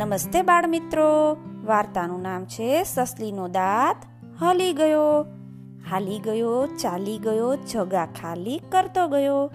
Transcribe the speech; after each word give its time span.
નમસ્તે 0.00 0.42
બાળ 0.42 0.66
મિત્રો 0.66 1.36
વાર્તાનું 1.64 2.22
નામ 2.22 2.44
છે 2.44 2.82
સસલીનો 2.82 3.48
દાંત. 3.48 3.96
હલી 4.42 4.72
ગયો. 4.72 5.26
હાલી 5.90 6.18
ગયો, 6.18 6.66
ચાલી 6.66 7.18
ગયો, 7.18 7.56
જગા 7.56 8.06
ખાલી 8.06 8.58
કરતો 8.58 9.08
ગયો. 9.08 9.50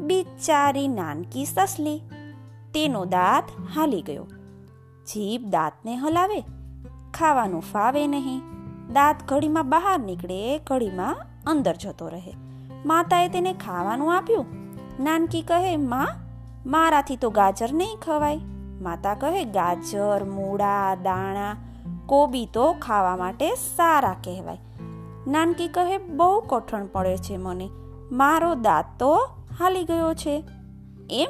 બિચારી 0.00 0.88
નાનકી 0.88 1.44
સસલી. 1.44 2.02
તેનો 2.74 3.04
દાંત 3.04 3.44
હાલી 3.76 4.02
ગયો. 4.02 4.26
જીભ 5.12 5.48
દાંતને 5.50 5.96
હલાવે. 5.96 6.44
ખાવાનું 7.14 7.60
ફાવે 7.60 8.06
નહીં. 8.06 8.38
દાંત 8.92 9.16
ઘડીમાં 9.28 9.68
બહાર 9.68 10.00
નીકળે, 10.00 10.58
ઘડીમાં 10.58 11.16
અંદર 11.46 11.76
જતો 11.76 12.08
રહે. 12.08 12.34
માતાએ 12.86 13.28
તેને 13.28 13.52
ખાવાનું 13.52 14.16
આપ્યું. 14.16 14.46
નાનકી 15.00 15.42
કહે, 15.42 15.76
માં, 15.76 16.08
મારાથી 16.66 17.16
તો 17.16 17.30
ગાજર 17.30 17.72
નહીં 17.72 17.96
ખવાય. 18.02 18.40
માતા 18.80 19.14
કહે, 19.14 19.44
ગાજર, 19.44 20.24
મૂળા, 20.24 20.94
દાણા, 20.94 21.56
કોબી 22.06 22.48
તો 22.52 22.72
ખાવા 22.72 23.16
માટે 23.16 23.54
સારા 23.54 24.16
કહેવાય. 24.24 24.58
નાનકી 25.26 25.68
કહે, 25.68 25.98
બહુ 25.98 26.40
કઠણ 26.40 26.86
પડે 26.86 27.16
છે 27.16 27.36
મને. 27.36 27.70
મારો 28.12 28.54
દાંત 28.54 28.84
તો 28.98 29.28
હાલી 29.58 29.84
ગયો 29.84 30.14
છે. 30.14 30.44
એમ 31.10 31.28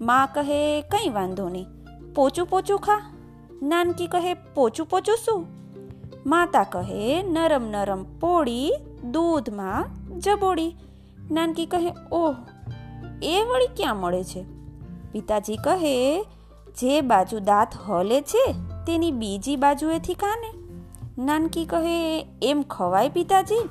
માં 0.00 0.28
કહે, 0.34 0.82
કંઈ 0.82 1.08
વાંધો 1.08 1.48
નહીં. 1.48 1.66
પોચું 2.14 2.46
પોચું 2.46 2.78
ખા. 2.78 3.12
નાનકી 3.62 4.06
કહે, 4.06 4.34
પોચું 4.34 4.86
પોચું 4.86 5.16
શું? 5.16 5.46
માતા 6.26 6.64
કહે, 6.64 7.22
નરમ 7.22 7.64
નરમ 7.64 8.02
પોળી 8.02 8.72
દૂધમાં 9.10 9.84
જબોડી 10.20 10.76
નાનકી 11.30 11.66
કહે, 11.66 11.94
ઓહ, 12.12 12.34
એ 13.22 13.44
વળી 13.44 13.66
ક્યાં 13.76 13.96
મળે 13.96 14.24
છે? 14.24 14.44
પિતાજી 15.12 15.56
કહે 15.56 16.26
જે 16.78 17.00
બાજુ 17.00 17.38
દાંત 17.38 17.68
હલે 17.86 18.20
છે, 18.20 18.52
તેની 18.86 19.10
બીજી 19.10 19.56
બાજુએથી 19.56 20.14
કાને? 20.14 20.58
નાનકી 21.24 21.64
કહે, 21.64 22.26
એમ 22.42 22.62
ખવાય 22.62 23.08
પિતાજી. 23.08 23.68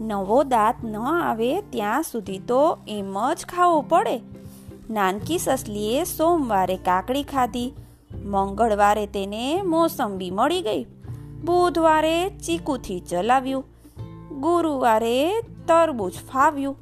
નવો 0.00 0.42
દાંત 0.42 0.84
ન 0.84 0.96
આવે 0.96 1.60
ત્યાં 1.60 2.02
સુધી 2.02 2.38
તો 2.38 2.78
એમ 2.88 3.32
જ 3.34 3.46
ખાવો 3.46 3.80
પડે. 3.80 4.20
નાનકી 4.90 5.38
સસલીએ 5.38 6.04
સોમવારે 6.04 6.76
કાકડી 6.76 7.22
ખાધી. 7.22 7.74
મંગળવારે 8.24 9.06
તેને 9.06 9.62
મોસંબી 9.62 10.30
મળી 10.30 10.62
ગઈ. 10.62 10.84
બુધવારે 11.44 12.28
ચીકુથી 12.28 13.00
ચલાવ્યું. 13.00 13.64
ગુરુવારે 14.40 15.40
તરબૂચ 15.40 16.12
ફાવ્યું. 16.12 16.76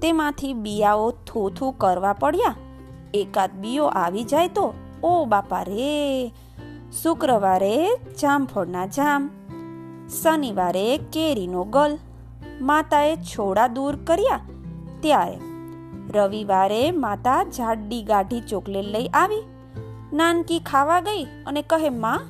તેમાંથી 0.00 0.52
બિયાઓ 0.52 1.10
થોથું 1.10 1.78
કરવા 1.78 2.12
પડ્યા. 2.12 2.54
એકાદ 3.14 3.50
બીઓ 3.52 3.86
આવી 3.86 4.24
જાય 4.24 4.48
તો, 4.48 4.74
ઓ 5.02 5.24
બાપા 5.24 5.62
રે 5.62 6.32
શુક્રવારે 7.02 7.88
જામફળના 8.20 8.86
જામ, 8.86 9.30
શનિવારે 10.22 10.98
કેરીનો 11.12 11.64
ગલ, 11.64 11.98
માતાએ 12.60 13.16
છોડા 13.16 13.66
દૂર 13.66 13.96
કર્યા 13.96 14.40
ત્યારે. 15.00 15.38
રવિવારે 16.14 16.90
માતા 16.90 17.44
જાડી 17.44 18.02
ગાઢી 18.02 18.40
ચોકલેટ 18.40 18.84
લઈ 18.84 19.06
આવી, 19.06 19.42
નાનકી 20.12 20.58
ખાવા 20.58 21.00
ગઈ 21.00 21.24
અને 21.46 21.62
કહે, 21.62 21.88
માં, 21.88 22.20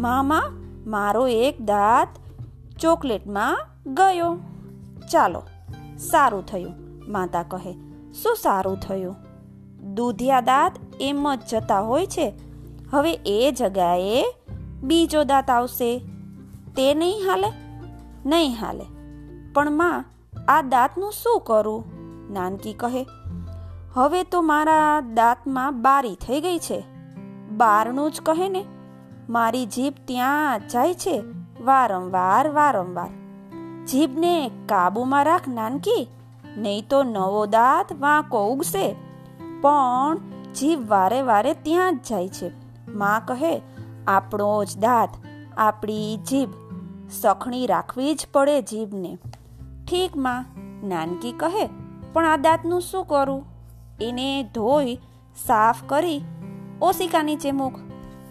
મામા, 0.00 0.42
મારો 0.86 1.28
એક 1.28 1.62
દાંત 1.62 2.18
ચોકલેટમાં 2.78 3.66
ગયો. 3.94 4.38
ચાલો, 5.12 5.42
સારું 5.98 6.46
થયું, 6.46 6.74
માતા 7.08 7.42
કહે, 7.42 7.72
શું 8.12 8.36
સારું 8.42 8.76
થયું? 8.76 9.29
દૂધિયા 9.80 10.40
દાંત 10.40 10.72
એમ 11.00 11.34
જ 11.34 11.38
જતા 11.50 11.80
હોય 11.80 12.06
છે. 12.06 12.32
હવે 12.90 13.12
એ 13.12 13.52
જગાએ 13.52 14.34
બીજો 14.82 15.24
દાંત 15.24 15.50
આવશે. 15.50 15.98
તે 16.76 16.94
નહીં 16.94 17.30
હાલે? 17.30 17.48
નહીં 18.26 18.54
હાલે. 18.54 18.84
પણ 19.54 19.70
માં, 19.70 20.04
આ 20.48 20.62
દાંતનું 20.62 21.12
શું 21.12 21.40
કરું? 21.40 21.84
નાનકી 22.32 22.72
કહે, 22.72 23.06
હવે 23.92 24.22
તો 24.22 24.42
મારા 24.42 25.00
દાંતમાં 25.00 25.82
બારી 25.82 26.14
થઈ 26.14 26.40
ગઈ 26.40 26.58
છે. 26.58 26.84
બારનું 27.50 28.12
જ 28.12 28.20
કહે 28.20 28.48
ને, 28.48 28.64
મારી 29.28 29.66
જીભ 29.66 29.94
ત્યાં 30.04 30.68
જાય 30.68 30.94
છે, 30.94 31.22
વારંવાર 31.60 32.48
વારંવાર. 32.48 33.08
જીભને 33.86 34.50
કાબુમાં 34.66 35.24
રાખ, 35.24 35.48
નાનકી. 35.48 36.08
નહીં 36.56 36.86
તો 36.90 37.02
નવો 37.02 37.46
દાંત 37.46 38.00
વાંકો 38.00 38.46
ઉગશે. 38.46 38.96
પણ 39.60 40.18
જીભ 40.54 40.88
વારે 40.88 41.22
વારે 41.22 41.54
ત્યાં 41.54 41.98
જ 41.98 42.00
જાય 42.02 42.28
છે. 42.28 42.50
માં 42.94 43.22
કહે, 43.26 43.62
આપણો 44.06 44.64
જ 44.64 44.78
દાંત, 44.78 45.08
આપણી 45.56 46.16
જીભ. 46.16 46.50
સખણી 47.10 47.66
રાખવી 47.66 48.14
જ 48.14 48.26
પડે 48.32 48.62
જીભને. 48.62 49.18
ઠીક, 49.88 50.16
માં. 50.16 50.44
નાનકી 50.88 51.32
કહે, 51.32 51.68
પણ 52.12 52.24
આ 52.24 52.36
દાંતનું 52.36 52.80
શું 52.80 53.04
કરું? 53.04 53.44
એને 54.00 54.42
ધોઈ, 54.42 54.94
સાફ 55.46 55.76
કરી 55.86 56.20
ઓશિકા 56.82 57.22
નીચે 57.22 57.52
મૂક, 57.52 57.72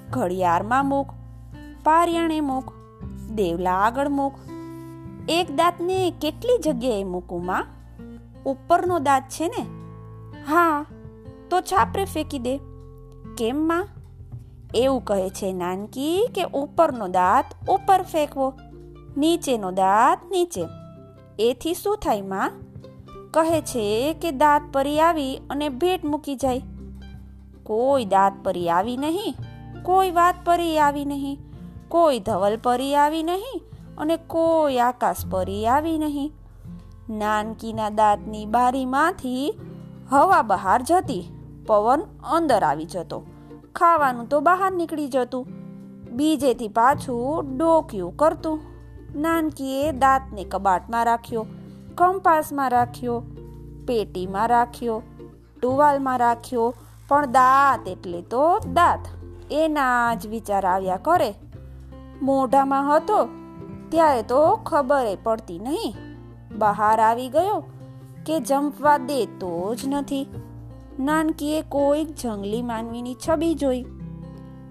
ઘડિયાળમાં 0.09 0.85
મૂક, 0.85 1.07
પારિયાણે 1.83 2.39
મૂક, 2.39 2.73
દેવલા 3.31 3.73
આગળ 3.73 4.09
મૂક. 4.09 4.33
એક 5.29 5.55
દાંતને 5.55 6.13
કેટલી 6.21 6.57
જગ્યાએ 6.65 7.03
મૂકું, 7.03 7.45
માં? 7.45 7.65
ઉપરનો 8.45 8.99
દાંત 8.99 9.23
છે 9.23 9.47
ને? 9.47 9.65
હા. 10.43 10.85
તો 11.49 11.61
છાપરે 11.61 12.05
ફેંકી 12.05 12.39
દે. 12.39 12.55
કેમ 13.37 13.67
માં 13.67 13.87
એવું 14.75 15.05
કહે 15.05 15.29
છે 15.29 15.53
નાનકી 15.53 16.27
કે 16.35 16.43
ઉપરનો 16.53 17.07
દાંત 17.07 17.69
ઉપર 17.69 18.01
ફેંકવો, 18.01 18.47
નીચેનો 19.17 19.71
દાંત 19.71 20.31
નીચે. 20.31 20.65
એથી 21.39 21.73
શું 21.73 21.97
થાયમાં? 21.97 22.51
કહે 23.31 23.61
છે 23.61 23.85
કે 24.13 24.31
દાંત 24.31 24.73
પરી 24.73 24.99
આવી 24.99 25.37
અને 25.49 25.69
ભેટ 25.69 26.05
મૂકી 26.05 26.35
જાય. 26.35 26.61
કોઈ 27.63 28.05
દાંત 28.05 28.43
પરી 28.43 28.69
આવી 28.69 28.97
નહીં, 28.97 29.35
કોઈ 29.83 30.11
વાત 30.11 30.35
પરી 30.45 30.79
આવી 30.79 31.05
નહીં, 31.05 31.39
કોઈ 31.87 32.19
ધવલ 32.19 32.57
પરી 32.57 32.95
આવી 32.95 33.23
નહીં 33.23 33.63
અને 33.97 34.17
કોઈ 34.17 34.77
આકાશ 34.77 35.25
પરી 35.31 35.65
આવી 35.67 35.97
નહીં. 35.97 36.31
નાનકીના 37.09 37.89
દાંતની 37.89 38.45
બારીમાંથી 38.45 39.53
હવા 40.09 40.41
બહાર 40.41 40.81
જતી. 40.81 41.23
પવન 41.69 42.01
અંદર 42.31 42.63
આવી 42.63 42.85
જતો. 42.85 43.23
ખાવાનું 43.75 44.29
તો 44.29 44.39
બહાર 44.39 44.71
નીકળી 44.71 45.07
જતું. 45.07 45.47
બીજેથી 46.11 46.67
પાછું 46.67 47.57
ડોક્યું 47.57 48.17
કરતું. 48.17 48.59
નાનકીએ 49.15 49.91
દાંતને 49.91 50.43
કબાટમાં 50.43 51.05
રાખ્યો, 51.05 51.45
કંપાસમાં 51.95 52.69
રાખ્યો, 52.69 53.23
પેટીમાં 53.87 54.47
રાખ્યો, 54.47 55.01
ટુવાલમાં 55.61 56.19
રાખ્યો, 56.19 56.73
પણ 57.07 57.31
દાંત 57.31 57.87
એટલે 57.87 58.21
તો 58.21 58.59
દાંત. 58.73 59.05
એના 59.51 60.13
જ 60.13 60.27
વિચાર 60.27 60.65
આવ્યા 60.65 60.97
કરે. 60.97 61.33
મોઢામાં 62.21 62.97
હતો, 62.97 63.23
ત્યારે 63.89 64.21
તો 64.21 64.55
ખબરે 64.55 65.17
પડતી 65.23 65.59
નહીં. 65.59 65.95
બહાર 66.57 66.99
આવી 66.99 67.29
ગયો, 67.29 67.63
કે 68.25 68.39
જંપવા 68.39 68.97
દેતો 68.97 69.75
જ 69.75 69.87
નથી. 69.87 70.27
નાનકીએ 70.99 71.61
કોઈક 71.61 72.15
જંગલી 72.15 72.61
માનવીની 72.61 73.15
છબી 73.29 73.53
જોઈ. 73.53 73.85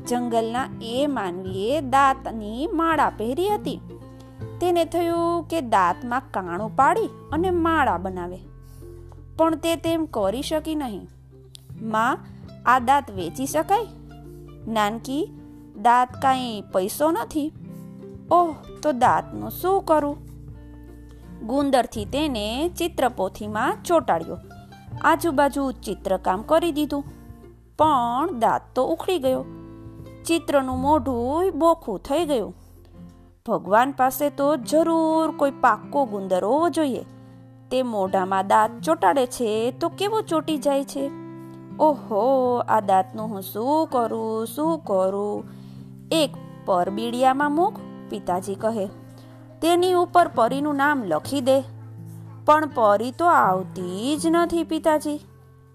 જંગલના 0.08 0.68
એ 0.82 1.06
માનવીએ 1.06 1.80
દાંતની 1.80 2.68
માળા 2.72 3.10
પહેરી 3.10 3.48
હતી. 3.48 3.80
તેને 4.60 4.84
થયું 4.84 5.48
કે 5.48 5.60
દાંતમાં 5.60 6.22
કાણું 6.30 6.76
પાડી 6.76 7.08
અને 7.32 7.50
માળા 7.50 7.98
બનાવે. 7.98 8.38
પણ 9.36 9.54
તે 9.54 9.76
તેમ 9.76 10.06
કરી 10.06 10.42
શકી 10.42 10.74
નહીં. 10.74 11.08
માં, 11.82 12.18
આ 12.66 12.78
દાંત 12.78 13.10
વેચી 13.10 13.46
શકાય? 13.46 13.86
નાનકી, 14.68 15.30
દાંત 15.82 16.22
કાંઈ 16.22 16.60
પૈસો 16.60 17.10
નથી? 17.10 17.52
ઓહ, 18.30 18.54
તો 18.82 18.92
દાંતનું 18.92 19.50
શું 19.50 19.82
કરું? 19.82 20.16
ગુંદરથી 21.46 22.04
તેને 22.04 22.68
ચિત્રપોથીમાં 22.68 23.76
ચોંટાડ્યો. 23.84 24.38
આજુબાજુ 25.04 25.72
ચિત્રકામ 25.72 26.42
કરી 26.42 26.72
દીધું. 26.72 27.04
પણ 27.78 28.38
દાંત 28.38 28.60
તો 28.74 28.84
ઉખડી 28.84 29.18
ગયો. 29.18 29.44
ચિત્રનું 30.26 30.78
મોઢું 30.78 31.58
બોખું 31.58 31.98
થઈ 31.98 32.24
ગયું. 32.24 32.54
ભગવાન 33.48 33.92
પાસે 33.92 34.30
તો 34.30 34.56
જરૂર 34.56 35.30
કોઈ 35.36 35.50
પાક્કો 35.50 36.04
ગુંદર 36.04 36.44
હોવો 36.44 36.68
જોઈએ. 36.68 37.04
તે 37.70 37.82
મોઢામાં 37.82 38.46
દાંત 38.46 38.82
ચોંટાડે 38.82 39.26
છે 39.26 39.70
તો 39.70 39.88
કેવો 39.88 40.20
ચોટી 40.20 40.58
જાય 40.58 40.84
છે? 40.84 41.10
ઓહો, 41.80 42.56
આ 42.68 42.80
દાંતનું 42.80 43.26
હું 43.26 43.42
શું 43.42 43.86
કરું 43.86 44.46
શું 44.46 44.78
કરું? 44.78 45.44
એક 46.10 46.30
પરબીડિયામાં 46.66 47.52
મૂક, 47.52 47.74
પિતાજી 48.10 48.54
કહે. 48.54 48.86
તેની 49.62 49.92
ઉપર 49.92 50.28
પરીનું 50.28 50.76
નામ 50.76 51.04
લખી 51.04 51.40
દે. 51.40 51.77
પણ 52.48 52.66
પરી 52.66 53.10
તો 53.10 53.26
આવતી 53.26 54.16
જ 54.16 54.26
નથી 54.30 54.62
પિતાજી. 54.64 55.20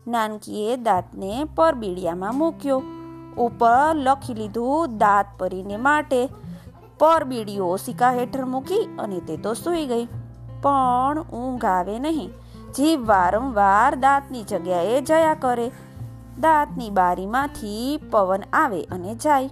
નાનકીએ 0.07 0.77
દાંતને 0.77 1.43
પરબીડિયામાં 1.55 2.35
મૂક્યો. 2.35 2.83
ઉપર 3.37 3.95
લખી 3.95 4.33
લીધું 4.33 4.97
દાંત 4.97 5.25
પરીને 5.39 5.77
માટે. 5.77 6.29
પરબીડીઓ 6.99 7.75
સિક્કા 7.75 8.11
હેઠળ 8.11 8.45
મૂકી 8.45 8.95
અને 8.99 9.19
તે 9.19 9.37
તો 9.37 9.53
સૂઈ 9.53 9.85
ગઈ. 9.85 10.05
પણ 10.61 11.21
ઊંઘ 11.21 11.65
આવે 11.65 11.99
નહીં. 11.99 12.29
જીભ 12.75 13.07
વારંવાર 13.07 13.95
દાંતની 13.95 14.43
જગ્યાએ 14.43 15.01
જયા 15.01 15.33
કરે. 15.33 15.71
દાંતની 16.39 16.89
બારીમાંથી 16.89 17.99
પવન 18.11 18.41
આવે 18.53 18.83
અને 18.83 19.15
જાય. 19.15 19.49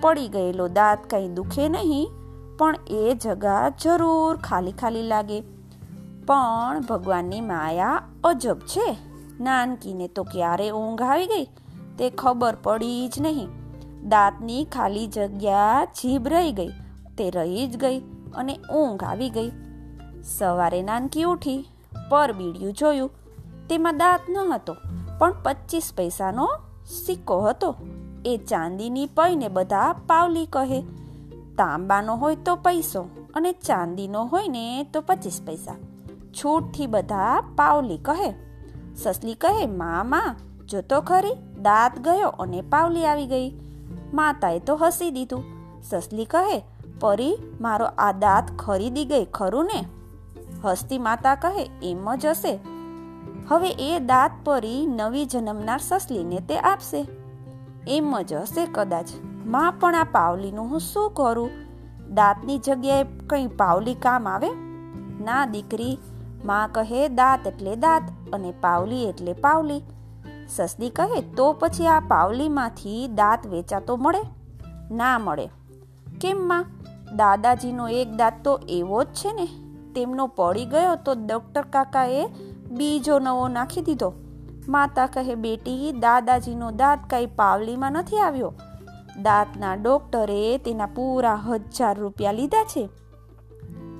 પડી 0.00 0.28
ગયેલો 0.28 0.68
દાંત 0.68 1.10
કંઈ 1.10 1.28
દુખે 1.28 1.68
નહીં, 1.68 2.08
પણ 2.58 2.74
એ 2.86 3.14
જગા 3.14 3.68
જરૂર 3.68 4.36
ખાલી 4.36 4.72
ખાલી 4.72 5.02
લાગે. 5.02 5.55
પણ 6.26 6.80
ભગવાનની 6.80 7.40
માયા 7.40 8.02
અજબ 8.24 8.58
છે. 8.58 8.96
નાનકીને 9.40 10.08
તો 10.08 10.22
ક્યારે 10.22 10.70
ઊંઘ 10.70 11.02
આવી 11.02 11.26
ગઈ? 11.26 11.44
તે 11.98 12.10
ખબર 12.10 12.56
પડી 12.62 13.08
જ 13.08 13.20
નહીં. 13.20 13.48
દાંતની 14.08 14.64
ખાલી 14.64 15.06
જગ્યા 15.06 15.84
જીભ 15.84 16.28
રહી 16.28 16.52
ગઈ. 16.52 16.68
તે 17.18 17.30
રહી 17.30 17.66
જ 17.66 17.76
ગઈ 17.76 17.98
અને 18.34 18.58
ઊંઘ 18.74 19.04
આવી 19.04 19.30
ગઈ. 19.30 19.50
સવારે 20.24 20.82
નાનકી 20.82 21.22
ઉઠી 21.22 21.68
પર 22.10 22.32
બીડિયું 22.32 22.72
જોયું. 22.72 23.10
તેમાં 23.68 23.98
દાંત 23.98 24.30
ન 24.30 24.52
હતો, 24.52 24.76
પણ 25.18 25.34
પચીસ 25.42 25.92
પૈસાનો 25.96 26.48
સિક્કો 27.06 27.40
હતો. 27.40 27.74
એ 28.24 28.36
ચાંદીની 28.48 29.06
પૈને 29.06 29.48
બધા 29.48 29.92
પાવલી 29.92 30.46
કહે, 30.46 30.80
તાંબાનો 31.58 32.16
હોય 32.16 32.36
તો 32.36 32.56
પૈસો 32.56 33.02
અને 33.34 33.52
ચાંદીનો 33.52 34.24
હોય 34.24 34.48
ને 34.48 34.84
તો 34.84 35.00
પચીસ 35.00 35.42
પૈસા. 35.46 35.74
છૂટથી 36.44 36.86
બધા 36.86 37.40
પાવલી 37.56 37.98
કહે. 37.98 38.34
સસલી 38.94 39.34
કહે, 39.34 39.66
મા 39.66 40.04
મા, 40.04 40.36
જોતો 40.68 41.00
ખરી, 41.00 41.34
દાંત 41.62 41.98
ગયો 41.98 42.28
અને 42.28 42.60
પાવલી 42.60 43.06
આવી 43.06 43.26
ગઈ. 43.26 43.52
માતાએ 44.14 44.58
તો 44.58 44.76
હસી 44.76 45.10
દીધું. 45.10 45.44
સસલી 45.82 46.24
કહે, 46.24 46.62
પરી, 47.00 47.36
મારો 47.60 47.86
આ 47.86 48.12
દાંત 48.12 48.58
ખરીદી 48.58 49.04
ગઈ 49.04 49.24
ખરું 49.24 49.64
ને? 49.64 49.88
હસતી 50.64 50.98
માતા 50.98 51.34
કહે, 51.34 51.70
એમ 51.82 52.14
જ 52.14 52.26
હશે. 52.26 52.58
હવે 53.48 53.68
એ 53.68 53.98
દાંત 53.98 54.30
પરી 54.44 54.86
નવી 54.86 55.24
જન્મનાર 55.24 55.78
સસલીને 55.78 56.40
તે 56.40 56.58
આપશે. 56.58 57.06
એમ 57.88 58.22
જ 58.22 58.32
હશે 58.32 58.66
કદાચ. 58.66 59.08
માં, 59.46 59.72
પણ 59.72 59.94
આ 59.94 60.04
પાવલીનું 60.04 60.70
હું 60.70 60.80
શું 60.80 61.10
કરું? 61.10 61.50
દાંતની 62.14 62.58
જગ્યાએ 62.58 63.02
કંઈ 63.02 63.46
પાવલી 63.46 63.94
કામ 63.94 64.28
આવે? 64.28 64.50
ના, 65.24 65.46
દીકરી 65.46 65.98
માં 66.46 66.68
કહે 66.68 67.08
દાંત 67.08 67.46
એટલે 67.46 67.76
દાંત 67.76 68.34
અને 68.34 68.54
પાવલી 68.60 69.04
એટલે 69.04 69.32
પાવલી. 69.32 69.82
સસલી 70.48 70.90
કહે 70.90 71.20
તો 71.20 71.52
પછી 71.52 71.86
આ 71.86 72.00
પાવલીમાંથી 72.00 73.08
દાંત 73.08 73.46
વેચાતો 73.46 73.96
મળે? 73.96 74.22
ના 74.90 75.18
મળે. 75.18 75.46
કેમ 76.20 76.48
માં? 76.48 76.64
દાદાજીનો 77.16 77.88
એક 77.88 78.12
દાંત 78.16 78.44
તો 78.44 78.60
એવો 78.68 79.04
જ 79.04 79.06
છે 79.06 79.32
ને. 79.32 79.48
તેમનો 79.94 80.26
પડી 80.26 80.64
ગયો 80.64 80.96
તો 80.96 81.12
ડૉક્ટર 81.12 81.62
કાકાએ 81.62 82.26
બીજો 82.70 83.18
નવો 83.18 83.48
નાખી 83.48 83.80
દીધો. 83.80 84.12
માતા 84.68 85.06
કહે, 85.06 85.34
બેટી, 85.34 85.92
દાદાજીનો 85.92 86.70
દાંત 86.70 86.98
કઈ 87.10 87.26
પાવલીમાં 87.26 87.92
નથી 87.92 88.16
આવ્યો. 88.16 88.52
દાંતના 89.22 89.74
ડોક્ટરે 89.74 90.58
તેના 90.58 90.86
પૂરા 90.86 91.34
હજાર 91.34 91.98
રૂપિયા 91.98 92.32
લીધા 92.32 92.64
છે. 92.64 92.88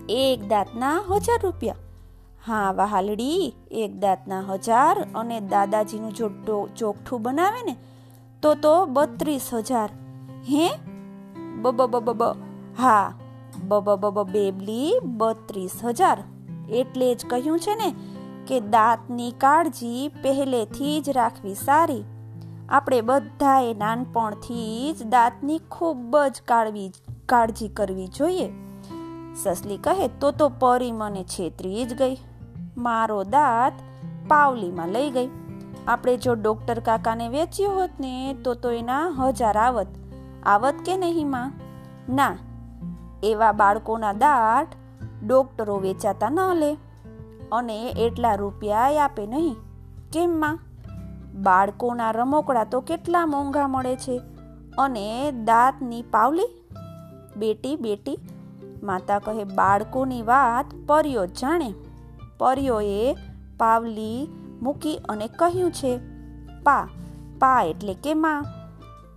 એક 0.09 0.49
દાંતના 0.49 1.03
હજાર 1.11 1.41
રૂપિયા. 1.43 1.75
હા, 2.47 2.73
વહાલડી, 2.73 3.55
એક 3.71 4.01
દાંતના 4.01 4.41
હજાર 4.41 5.07
અને 5.15 5.41
દાદાજીનું 5.41 6.13
જો 6.13 6.29
ચોકઠું 6.77 7.23
બનાવે 7.23 7.63
ને, 7.63 7.77
તો 8.43 8.55
તો 8.55 8.87
બત્રીસ 8.87 9.49
હજાર. 9.55 9.91
હે? 10.49 10.71
બબ 11.61 11.83
બબ 11.83 12.23
હા 12.79 13.13
બબ 13.65 13.95
બબ 13.95 14.23
બેબલી 14.31 14.99
બત્રીસ 15.05 15.85
હજાર. 15.85 16.23
એટલે 16.71 17.15
જ 17.15 17.27
કહ્યું 17.27 17.59
છે 17.59 17.75
ને 17.75 17.95
કે 18.47 18.61
દાંતની 18.61 19.31
કાળજી 19.31 20.09
પહેલેથી 20.23 21.01
જ 21.01 21.11
રાખવી 21.11 21.55
સારી. 21.55 22.05
આપણે 22.69 23.01
બધાએ 23.01 23.75
નાનપણથી 23.75 24.95
જ 25.01 25.03
દાંતની 25.03 25.59
ખૂબ 25.71 26.17
જ 26.19 26.43
કાળવી, 26.45 26.93
કાળજી 27.27 27.69
કરવી 27.69 28.07
જોઈએ. 28.07 28.53
સસલી 29.35 29.77
કહે, 29.77 30.09
તો 30.09 30.31
તો 30.31 30.49
પરી 30.49 30.93
મને 30.93 31.25
છેતરી 31.25 31.85
જ 31.85 31.95
ગઈ. 31.95 32.17
મારો 32.77 33.25
દાંત 33.25 33.73
પાવલીમાં 34.29 34.89
લઈ 34.89 35.11
ગઈ. 35.11 35.31
આપણે 35.89 36.17
જો 36.17 36.35
ડોક્ટર 36.35 36.81
કાકાને 36.81 37.29
વેચ્યો 37.29 37.71
હોત 37.71 37.91
ને, 38.01 38.35
તો 38.35 38.55
તો 38.55 38.71
એના 38.71 39.09
હજાર 39.09 39.57
આવત. 39.57 39.87
આવત 40.43 40.75
કે 40.85 40.97
નહીં 40.97 41.31
માં? 41.31 41.53
ના, 42.09 42.37
એવા 43.23 43.53
બાળકોના 43.53 44.13
દાંત 44.13 44.69
ડોક્ટરો 45.25 45.77
વેચાતા 45.77 46.29
ન 46.29 46.39
લે. 46.55 46.77
અને 47.53 47.89
એટલા 47.89 48.35
રૂપિયા 48.35 48.93
આપે 49.05 49.27
નહીં. 49.27 49.57
કેમ 50.13 50.41
માં? 50.41 50.59
બાળકોના 51.43 52.11
રમોકડા 52.11 52.65
તો 52.65 52.81
કેટલા 52.81 53.27
મોંઘા 53.27 53.69
મળે 53.69 53.97
છે. 53.97 54.21
અને 54.79 55.33
દાંતની 55.45 56.03
પાવલી? 56.03 56.65
બેટી 57.37 57.77
બેટી, 57.77 58.19
માતા 58.83 59.19
કહે, 59.19 59.45
બાળકોની 59.45 60.23
વાત 60.23 60.67
પર્યો 60.87 61.27
જાણે. 61.27 61.75
પરીઓએ 62.39 63.17
પાવલી 63.59 64.29
મૂકી 64.63 64.97
અને 65.09 65.29
કહ્યું 65.29 65.73
છે, 65.73 65.99
પા 66.65 66.89
પા 67.39 67.63
એટલે 67.63 67.95
કે 67.95 68.15
માં. 68.15 68.45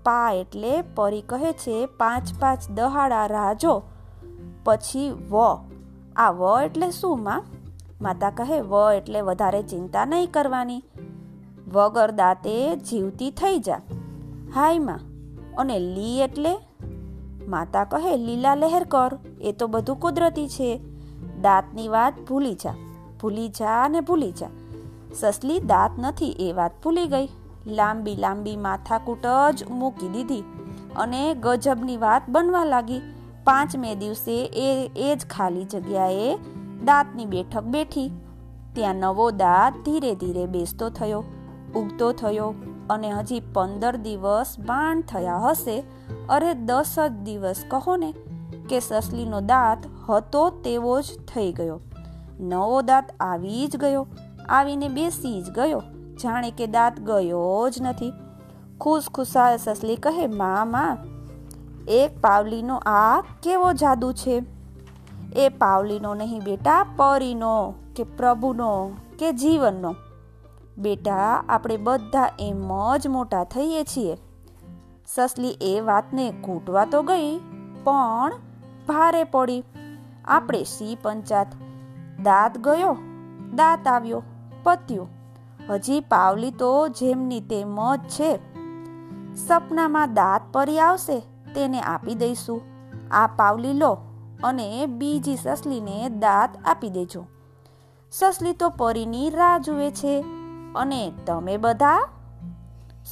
પા 0.03 0.31
એટલે 0.31 0.81
પરી 0.81 1.21
કહે 1.21 1.51
છે, 1.51 1.85
પાંચ 1.85 2.39
પાંચ 2.39 2.69
દહાડા 2.69 3.25
રાજો. 3.25 3.81
પછી 4.63 5.11
વ. 5.29 5.37
આ 6.15 6.31
વ 6.31 6.61
એટલે 6.65 6.91
શું, 6.91 7.23
માં? 7.23 7.43
માતા 8.01 8.29
કહે, 8.29 8.61
વ 8.61 8.73
એટલે 8.97 9.21
વધારે 9.21 9.63
ચિંતા 9.63 10.05
નહીં 10.05 10.31
કરવાની. 10.31 10.83
વગર 11.73 12.11
દાંતે 12.11 12.75
જીવતી 12.75 13.31
થઈ 13.31 13.59
જા. 13.59 13.81
હાય, 14.55 14.79
માં. 14.79 14.99
અને 15.57 15.79
લી 15.79 16.19
એટલે? 16.19 16.57
માતા 17.47 17.83
કહે, 17.83 18.17
લીલા 18.17 18.55
લહેર 18.55 18.83
કર. 18.83 19.17
એ 19.41 19.51
તો 19.51 19.67
બધું 19.67 19.99
કુદરતી 19.99 20.47
છે. 20.47 20.81
દાંતની 21.41 21.87
વાત 21.87 22.13
ભૂલી 22.29 22.53
જા. 22.53 22.88
ભૂલી 23.21 23.49
જા 23.49 23.87
ને 23.87 24.01
ભૂલી 24.01 24.31
જા. 24.31 24.53
સસલી 25.15 25.59
દાંત 25.59 25.99
નથી, 25.99 26.33
એ 26.39 26.51
વાત 26.53 26.73
ભૂલી 26.83 27.07
ગઈ. 27.07 27.27
લાંબી 27.67 28.15
લાંબી 28.15 28.57
માથાકૂટ 28.57 29.25
જ 29.53 29.65
મૂકી 29.71 30.09
દીધી 30.09 30.43
અને 30.95 31.21
ગજબની 31.35 31.97
વાત 31.97 32.29
બનવા 32.29 32.63
લાગી. 32.65 33.01
પાંચમે 33.43 33.91
દિવસે 33.95 34.37
એ 34.63 34.69
એ 34.97 35.15
જ 35.15 35.25
ખાલી 35.25 35.65
જગ્યાએ 35.65 36.31
દાંતની 36.85 37.25
બેઠક 37.25 37.69
બેઠી. 37.75 38.09
ત્યાં 38.73 38.95
નવો 38.95 39.27
દાંત 39.31 39.75
ધીરે 39.85 40.15
ધીરે 40.15 40.45
બેસતો 40.45 40.89
થયો, 40.89 41.21
ઉગતો 41.75 42.11
થયો 42.11 42.49
અને 42.89 43.11
હજી 43.11 43.39
પંદર 43.53 43.95
દિવસ 43.97 44.55
બાણ 44.59 45.01
થયા 45.01 45.43
હશે. 45.49 45.77
અરે 46.29 46.53
દસ 46.53 46.95
જ 46.99 47.11
દિવસ 47.23 47.63
કહો 47.67 47.95
ને 47.95 48.11
કે 48.69 48.79
સસલીનો 48.79 49.39
દાંત 49.41 49.87
હતો 50.09 50.43
તેવો 50.63 50.95
જ 51.01 51.17
થઈ 51.27 51.51
ગયો. 51.51 51.79
નવો 52.39 52.81
દાંત 52.81 53.05
આવી 53.19 53.67
જ 53.67 53.77
ગયો. 53.77 54.07
આવીને 54.49 54.87
બેસી 54.87 55.41
જ 55.41 55.49
ગયો. 55.49 55.83
જાણે 56.23 56.51
કે 56.51 56.67
દાંત 56.67 56.99
ગયો 56.99 57.69
જ 57.69 57.81
નથી. 57.81 58.13
ખુશ 58.81 59.09
ખુશાલ 59.09 59.57
સસલી 59.57 59.95
કહે 59.95 60.27
મા 60.27 60.65
મા 60.65 60.97
એક 61.87 62.21
પાવલીનો 62.21 62.75
આ 62.75 63.21
કેવો 63.21 63.73
જાદુ 63.73 64.11
છે? 64.11 64.43
એ 65.35 65.49
પાવલીનો 65.49 66.13
નહીં 66.13 66.39
બેટા, 66.39 66.85
પરીનો 66.95 67.73
કે 67.95 68.03
પ્રભુનો 68.03 68.91
કે 69.19 69.31
જીવનનો? 69.31 69.95
બેટા, 70.77 71.43
આપણે 71.49 71.77
બધા 71.77 72.29
એમ 72.39 72.97
જ 72.97 73.07
મોટા 73.07 73.43
થઈએ 73.43 73.83
છીએ. 73.83 74.17
સસલી 75.07 75.49
એ 75.49 75.79
વાતને 75.79 76.31
કૂટવા 76.31 76.85
તો 76.85 77.01
ગઈ, 77.01 77.37
પણ 77.83 78.31
ભારે 78.87 79.23
પડી. 79.23 79.63
આપણે 80.25 80.63
સી 80.63 80.97
પંચાત 81.01 81.47
દાંત 82.23 82.57
ગયો, 82.57 82.97
દાંત 83.55 83.87
આવ્યો, 83.87 84.23
પત્યું. 84.63 85.09
હજી 85.69 85.99
પાવલી 85.99 86.51
તો 86.51 86.87
જેમની 86.87 87.39
તેમ 87.39 87.95
જ 87.95 87.99
છે. 87.99 88.39
સપનામાં 89.35 90.13
દાંત 90.13 90.41
પરી 90.53 90.79
આવશે, 90.79 91.19
તેને 91.55 91.81
આપી 91.81 92.15
દઈશું. 92.15 92.61
આ 93.11 93.27
પાવલી 93.27 93.73
લો 93.73 93.97
અને 94.43 94.85
બીજી 94.85 95.35
સસલીને 95.35 96.09
દાંત 96.09 96.49
આપી 96.65 96.89
દેજો. 96.89 97.25
સસલી 98.11 98.53
તો 98.53 98.69
પરીની 98.69 99.29
રાહ 99.29 99.57
જુએ 99.57 99.91
છે. 99.91 100.25
અને 100.75 101.11
તમે 101.25 101.57
બધા? 101.57 102.09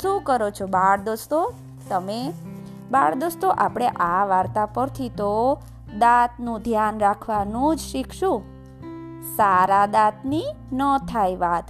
શું 0.02 0.22
કરો 0.22 0.50
છો 0.50 0.68
બાળ 0.68 1.02
દોસ્તો? 1.02 1.54
તમે? 1.90 2.34
બાળ 2.92 3.16
દોસ્તો, 3.16 3.50
આપણે 3.50 3.88
આ 3.88 4.26
વાર્તા 4.26 4.66
પરથી 4.66 5.10
તો 5.10 5.62
દાંતનું 6.00 6.62
ધ્યાન 6.62 7.00
રાખવાનું 7.00 7.76
જ 7.76 7.80
શીખશું. 7.80 8.57
સારા 9.36 9.86
દાંતની 9.86 10.44
ન 10.74 10.98
થાય 10.98 11.36
વાત. 11.36 11.64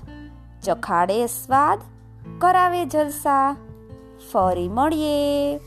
ચખાડે 0.61 1.27
સ્વાદ 1.27 1.79
કરાવે 2.37 2.85
જલસા. 2.85 3.55
ફરી 4.33 4.69
મળીએ. 4.69 5.59